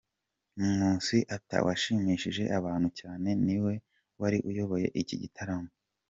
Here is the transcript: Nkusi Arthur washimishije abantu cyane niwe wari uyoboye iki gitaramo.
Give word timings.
Nkusi 0.59 1.17
Arthur 1.35 1.61
washimishije 1.67 2.43
abantu 2.59 2.87
cyane 2.99 3.29
niwe 3.45 3.73
wari 4.21 4.37
uyoboye 4.49 4.87
iki 5.01 5.15
gitaramo. 5.23 5.71